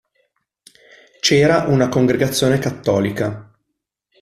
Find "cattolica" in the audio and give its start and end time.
2.57-3.55